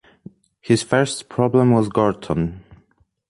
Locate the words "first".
0.81-1.29